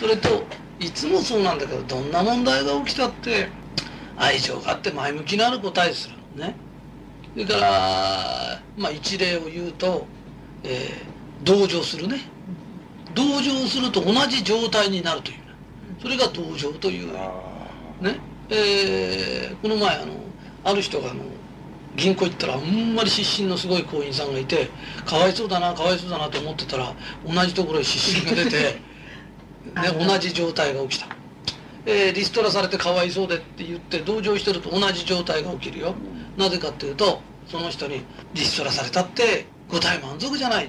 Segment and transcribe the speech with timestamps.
[0.00, 0.42] それと
[0.80, 3.48] いつもそうなんだけどどんな問題が起きたって
[4.16, 6.56] 愛情があって前向きのある答えするのね。
[7.34, 10.06] それからまあ一例を言うと、
[10.64, 12.16] えー、同情するね。
[13.14, 15.36] 同情すると同じ状態になるという。
[16.00, 17.12] それが同情という。
[18.00, 18.18] ね。
[18.48, 20.14] えー、この前あの
[20.64, 21.24] ある人があの
[21.94, 24.70] 銀行行ったらあんまり失神のすごい行員さんがいて
[25.04, 26.94] かわいそうだなかわいそうだなと思ってたら
[27.26, 28.89] 同じところへ失神が出て、
[29.64, 31.08] ね、同じ状態が起きた、
[31.86, 35.94] えー、リストラされてかわいそうでって言って同情してると同じ状態が起きるよ。
[36.36, 40.68] なぜかっていうとその人にリストラされたって答え満足じゃない。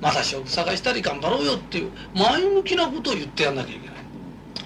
[0.00, 3.96] また職探したり頑張ろうよっていう前向きなことを言ってやんなきゃいけない。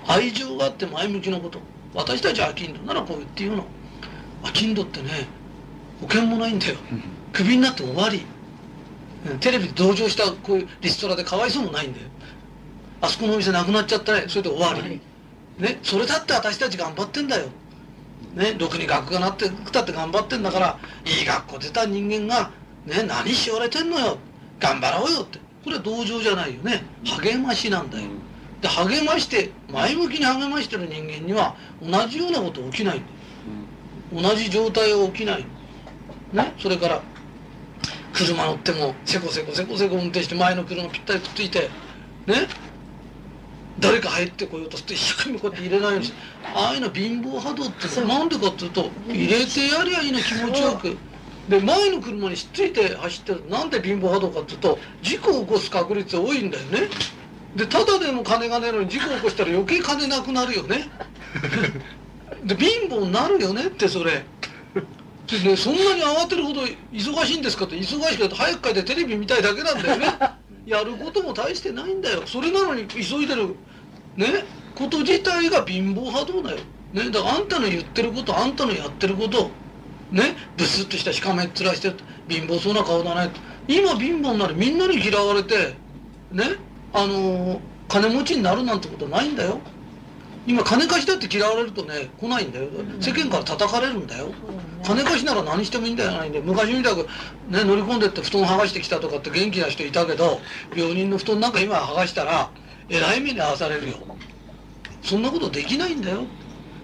[0.06, 1.58] 愛情があって前向きなこと。
[1.94, 3.64] 私たちは商人ならこう言って言うの。
[4.44, 5.28] 商人ってね
[6.00, 6.76] 保険もないんだよ。
[7.32, 8.26] クビになって終わり。
[9.40, 12.06] テレビで同情したこういうリストラでかわいそうもないんだよ
[13.02, 14.26] あそこのお店なくなっちゃったね。
[14.28, 15.00] それで終わり。
[15.58, 15.78] ね？
[15.82, 17.48] それだって私たち頑張ってんだよ。
[18.34, 18.54] ね？
[18.56, 22.52] ろくに学がなってくたって頑張ってんだからいい学校出た人間が
[22.86, 23.02] ね？
[23.02, 24.18] 何し言われてんのよ。
[24.60, 25.40] 頑張ろうよって。
[25.64, 26.84] これは同情じゃないよね。
[27.04, 28.08] 励ましなんだよ。
[28.60, 33.02] で励まして前向きに励ましてる人間には同じようなこと起きない。
[34.12, 35.44] 同じ状態は起きない。
[36.32, 36.54] ね？
[36.58, 37.02] それから
[38.12, 41.68] 車乗ってもせこせこせこせこ運転して前の車ぴったりくっついて
[42.26, 42.46] ね？
[43.82, 46.18] 誰か入ってこようとして一生懸命こうやって入れないようにして
[46.54, 50.96] ああいうの貧乏波動ってなんでかっていうと入れてやりゃいいの気持ちよく。
[51.48, 56.88] で前の車にしっついて走ってるなんで貧乏波動かっていうと事故を起こす確率多いんだよね。
[57.56, 60.88] でただでも金がねえのに事故を起こしたら余計金なくなるよね。
[62.44, 64.24] で貧乏になるよねってそれ。
[65.26, 70.06] でねそんなに慌てるほど忙しいんですかって忙しくて早く帰ってテレビ見たいだけなんだよね。
[70.64, 72.22] やることも大してないんだよ。
[72.26, 73.56] それなのに急いでる
[74.16, 74.26] ね
[74.74, 76.58] こと自体が貧乏波動だよ、
[76.92, 79.50] ね、だからあんたの言ってることあんたのやってること
[80.10, 81.94] ねブスッとしたしかめっ面して
[82.28, 83.32] 貧乏そうな顔だね。
[83.68, 84.54] 今貧乏になる。
[84.54, 85.74] みんなに嫌われて
[86.30, 86.44] ね
[86.92, 89.58] あのー、金持ちになるなんてことないんだよ。
[90.46, 92.68] 今金貸しだって嫌われるとね来ないんだよ。
[93.00, 94.28] 世間から叩かれるんだよ。
[94.84, 96.12] 金貸しなら何してもいいんだよ。
[96.12, 97.06] ないんで昔みたく
[97.48, 100.40] ね乗り込んでって布団剥がしてきたとかって元気な人いたけど
[100.74, 102.50] 病人の布団なんか今剥がしたら
[102.88, 103.96] えらい目に遭わされるよ。
[105.02, 106.24] そんなことできないんだよ。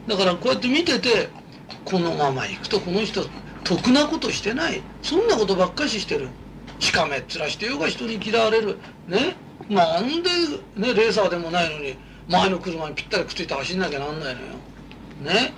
[0.06, 1.28] だからこうやって見てて
[1.84, 3.26] このまま行くとこの人
[3.64, 4.82] 得なことしてない。
[5.02, 6.28] そんなことばっかししてる。
[6.78, 8.78] しかめっ面してようが人に嫌われる。
[9.06, 9.36] ね？
[9.68, 10.30] なんで
[10.76, 10.94] ね？
[10.94, 11.96] レーサーでもないのに
[12.28, 14.46] 前の車にぴったりくっついて走んなきゃなんないのよ。
[15.20, 15.52] ね？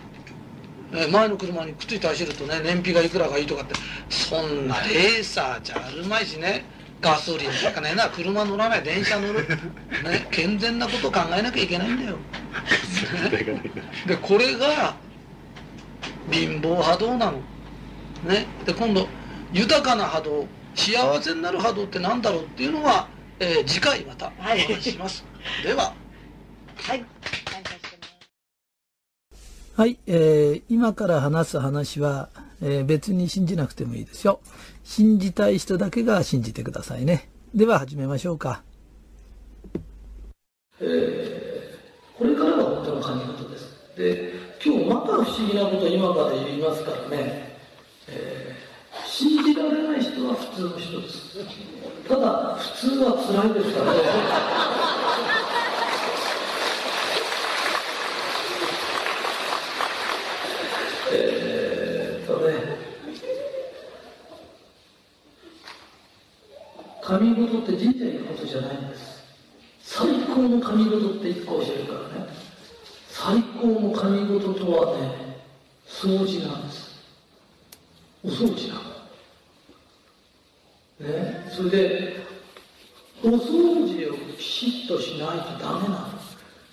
[1.12, 3.74] 前の車にくっついて走るとね燃費がいくらがいいとかって。
[4.08, 6.64] そんなレーサーじゃあるまいしね。
[7.00, 12.20] ガソリンとかねな車乗らない電車乗る、ね、健全なこと考えなきゃいけないんだよ、ね、
[14.06, 14.94] でこれが
[16.30, 17.38] 貧乏波動なの。
[18.24, 19.08] ねで今度
[19.52, 23.08] 豊かな波動幸せになる波動って何だろうっていうのは、
[23.38, 25.24] えー、次回またお話しします、
[25.64, 25.94] では。
[26.76, 27.04] はい。
[29.76, 32.28] はい、えー、今から話す話は、
[32.62, 34.40] えー、別に信じなくてもいいですよ。
[34.84, 37.28] 信じたい人だけが信じてくださいね。
[37.54, 38.62] では始めましょうか。
[40.80, 43.96] えー、これからが本当の神事です。
[43.96, 44.32] で、
[44.64, 47.56] 今日また不思議なこと今から言いますからね、
[48.08, 51.38] えー、信じられない人は普通の人です。
[52.08, 54.70] ただ、普通は辛いですからね。
[67.18, 69.24] 神事って神社に行くことじゃないんです
[69.82, 70.06] 最
[70.40, 72.30] 高の神事って一個教えるからね。
[73.08, 75.36] 最高の神事とはね
[75.86, 76.90] 掃除なんです。
[78.24, 78.74] お掃除な
[81.04, 81.10] の。
[81.12, 81.46] ね。
[81.50, 82.16] それで
[83.22, 86.08] お掃除をきちっとしないとダメなの。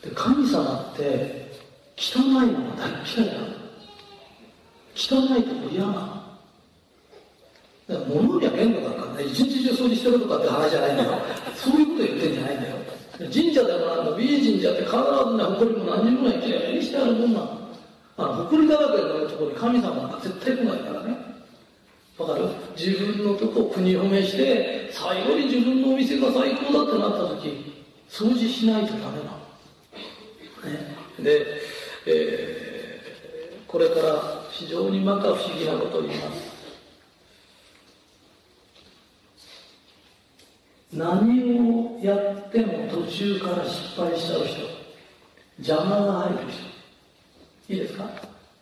[0.02, 1.52] で神様って
[1.98, 3.48] 汚いのが大嫌いなの。
[4.96, 6.18] 汚いと嫌なの。
[7.88, 11.22] 物売りは限度だからね、一日中掃除してるとかって話じゃないんだよ。
[11.56, 12.97] そういうこと言ってんじゃないんだよ。
[13.18, 17.58] 神社でもなんだ、美神社って必ずね、埃も何にもないきれいにしてあるもんなの。
[18.18, 21.18] あの、埃だらけのところに神様なんか絶対来ないからね。
[22.18, 22.50] わかる？
[22.78, 27.74] 自分のとこ国褒めして、最後に自分のお店が最高だってなった時、
[28.10, 29.38] 掃除しないとダメなの。
[30.64, 30.96] ね。
[31.20, 31.46] で、
[32.06, 36.57] えー、これから非常にまか不思議なことを言います。
[40.94, 44.62] 何をやっても途中から失敗しちゃう人
[45.58, 47.74] 邪魔が入る人。
[47.74, 48.10] いいですか？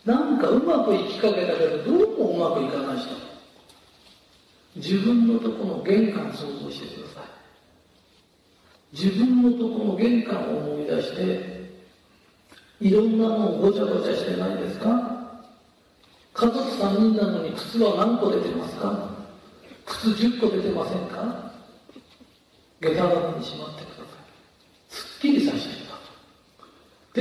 [0.06, 3.10] なんかうまくいきかけたけど、どうもうまくいかない人。
[4.75, 7.24] 自分のとこの玄関想像してください。
[8.94, 11.69] 自分のとこの玄関を思い出して、
[12.81, 15.44] いろんなものごちゃごちゃしてないですか？
[16.33, 19.10] 家族3人なのに靴は何個出てますか？
[19.86, 21.44] 靴10個出てませんか？
[22.81, 24.06] 下駄箱にしまってください。
[24.89, 26.00] すっきりさせてくださ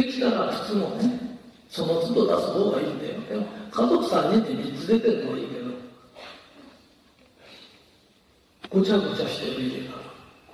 [0.00, 0.02] い。
[0.02, 3.20] できたら靴もね、その都度出す方がいいんだよ。
[3.28, 5.64] でも家族3人で3つ出てるのはいいけど、
[8.70, 10.04] ごちゃごちゃしてる家から。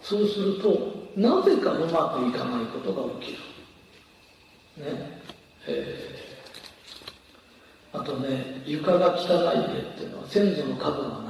[0.02, 3.38] そうすると、なぜかうまくいかないことが起きる。
[4.85, 5.20] ね。
[5.67, 11.30] えー、あとね、床が汚い家っていうのは先祖の角がな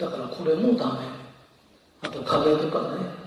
[0.00, 0.98] だからこれもダメ。
[2.02, 3.20] あと壁とかね。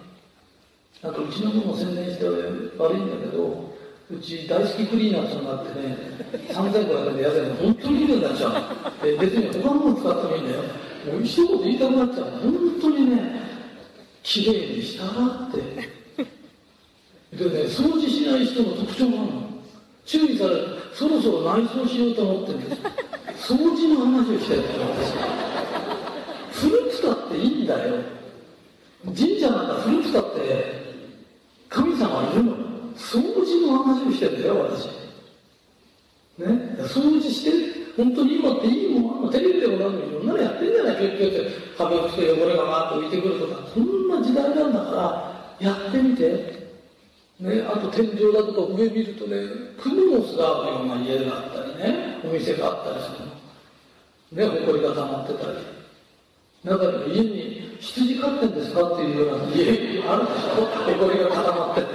[1.04, 3.75] なんかうちのもの宣伝して悪いんだけど、
[4.10, 5.98] うち大好きクリーナーさんがあってね、
[6.50, 8.54] 3500円で安いの本当に綺麗になっちゃう。
[9.08, 10.64] え別に他のもの使ってもいいんだよ。
[11.12, 12.31] もう一言言いたくなっちゃう。
[12.31, 13.42] 本当にね、
[14.24, 15.58] 綺麗にしたらって。
[17.38, 19.44] でね、掃除しない人の特徴なの。
[20.06, 20.56] 注意され
[20.94, 25.44] そろそろ内装しようと思ってるんです掃除の話をしてるんだよ、私。
[26.62, 27.96] 古くたっていいんだよ。
[29.06, 29.50] 神社
[30.13, 30.83] なんか古くたって
[31.69, 32.63] 神様いるの。
[32.95, 34.86] 掃除の話をしてるんだよ、私。
[36.38, 36.45] ね、
[36.80, 37.51] 掃除して、
[37.98, 44.92] 本当に今っていいもんあんの、テレビでもなんでいろんなのやってんじゃない結局って壁をして汚れがバーッと浮いてくるとか、そんな時代なんだか
[45.60, 46.63] ら、やってみて。
[47.39, 49.48] ね、あと天井だとか上見るとね、
[49.81, 53.12] クモの巣があるような家があったりね、お店があったりす
[54.38, 54.54] るの。
[54.56, 55.82] ね、埃が溜まってたり。
[56.65, 61.88] だから家に羊飼ってんですかっていうような家あるでしょ埃が固まってて。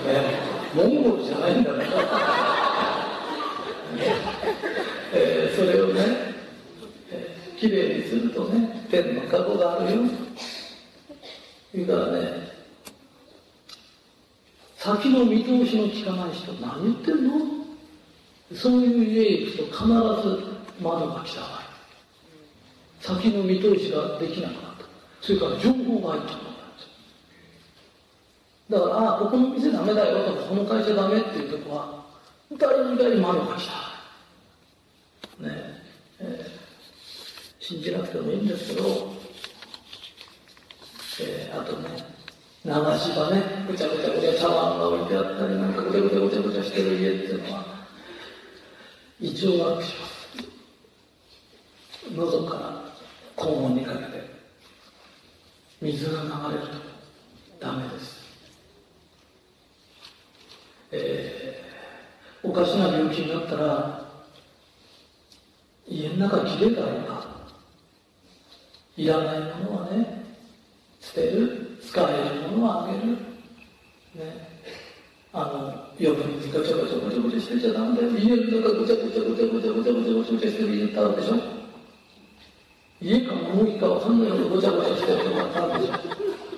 [0.00, 0.40] ね、
[0.74, 1.84] モンゴルじゃないんだから。
[5.12, 6.34] えー、それをね、
[7.58, 10.02] きれいにするとね、天の過去があるよ。
[11.70, 12.50] それからね、
[14.76, 17.34] 先の見通しの効かない人、何言ってんの
[18.54, 20.42] そういう家へ行くと必ず
[20.82, 21.59] 窓が汚い。
[23.16, 24.84] 先の見通しができなくなった。
[25.20, 26.50] それから情報が入った
[28.70, 32.04] だから、ああ、ここの店ダメだよとか、この会社ダメっていうとこは、
[32.56, 33.72] 誰に誰に窓が来た。
[35.42, 35.50] ね
[36.20, 39.12] えー、信じなくてもいいんですけど、
[41.22, 41.88] えー、あとね、
[42.64, 47.64] 流し場ね、ぐちゃぐちゃぐちゃ茶碗が置いてあったり、なんかぐちゃぐちゃぐちゃぐちゃしてる家っていうのは、
[49.18, 50.10] 胃腸が悪くします。
[52.14, 52.89] 喉から
[53.40, 54.30] 肛門にかけて
[55.80, 56.74] 水が流れると
[57.58, 58.22] ダメです、
[60.92, 64.08] えー、おかしな病気になったら
[65.88, 67.40] 家の中きれいだろうか
[68.96, 70.20] いらないものはね
[71.00, 71.70] 捨てる。
[71.80, 73.16] 使えるものはあげる。
[74.14, 74.48] ね。
[75.32, 78.10] あの余分にガチャガチャガチャごちゃしてちゃダメだよ。
[78.10, 81.59] 家の中ごちゃごちゃごちゃごちゃごちゃごちゃごちゃしてる家ったわけでしょ。
[83.02, 85.94] 家か物置かわかんないようにごちゃごちゃしてるとこあるでしょ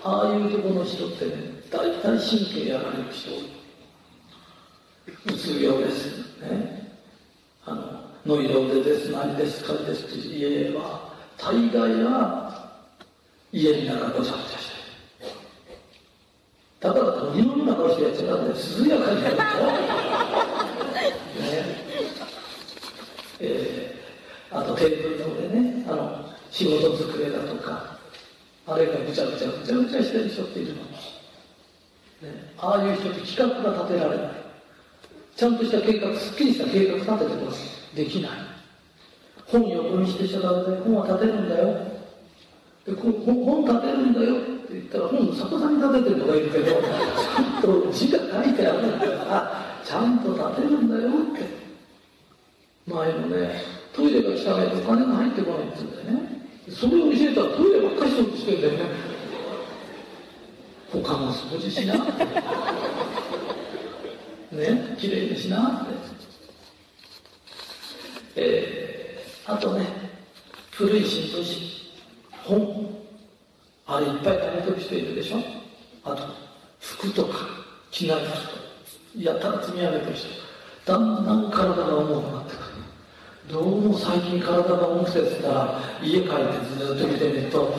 [0.04, 1.32] ああいうとこの人ってね、
[1.70, 3.30] 大体神経やられる人
[5.26, 6.40] うつ病です。
[6.40, 6.98] ね。
[7.64, 12.72] あの、ノイローゼです、何です、かですって家は、大概は
[13.52, 14.70] 家の中ごちゃごちゃし
[15.20, 15.32] てる。
[16.80, 19.46] だから鳥のような顔してやっちゃダメで涼やかにやると、ね。
[23.38, 25.61] えー、あとテーブルの上でね、
[26.52, 27.96] 仕事机だとか、
[28.66, 30.82] あれがぐちゃぐちゃぐちゃぐちゃしてる人っているの。
[30.82, 34.30] ね、ああいう人って企画が立てられない。
[35.34, 37.96] ちゃんとした計画、すっきりした計画立ててます。
[37.96, 38.30] できない。
[39.46, 40.82] 本横にしてちゃダメだよ。
[40.84, 41.92] 本は立てるんだよ。
[42.84, 51.62] で本立てるんだよって言ったら本の逆さに立ててるとか言うけど、ちゃんと字が書いてあるんだから、ちゃんと立てるんだよって。
[52.84, 53.62] 前のね、
[53.94, 56.31] トイレが汚いとお金が入ってこないって言うんだよね。
[56.74, 58.80] それを教えたらトイレばっかり掃除してんだよね。
[60.92, 61.94] 他も掃除しな。
[64.52, 65.92] ね、綺麗にしなって。
[68.36, 69.86] えー、あとね、
[70.70, 71.92] 古い新都市、
[72.44, 72.92] 本。
[73.86, 75.38] あれいっぱい食べてる人いるでしょ？
[76.04, 76.22] あと、
[76.80, 77.46] 服とか、
[77.90, 78.62] 着ない服とか、
[79.18, 80.28] やったら積み上げてる人。
[80.86, 82.61] だんだん体が重くなってくる。
[83.50, 87.74] どうも最近体が重くてって言ったら、家帰ってずっと見てみると、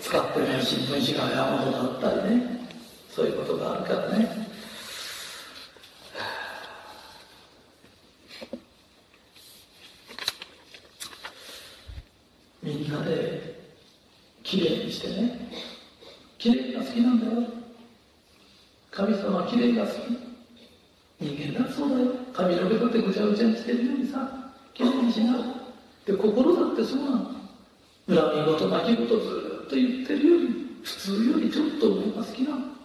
[0.00, 2.66] 使ってない新聞紙が山ほどあったりね。
[3.10, 4.48] そういうことがあるからね。
[12.62, 13.60] みんなで
[14.42, 15.50] きれいにしてね。
[16.38, 17.46] きれいが好きなんだよ。
[18.90, 19.96] 神様はきれいが好き。
[21.20, 22.12] 人間だそうだよ。
[22.32, 24.47] 髪の毛だってぐちゃぐちゃにしてるようにさ。
[24.78, 25.32] 興味しな
[26.06, 27.38] で心だってそうなの
[28.06, 30.48] 恨み事泣き言ずっと言ってるより
[30.82, 32.77] 普通よりちょっと僕が好きなの。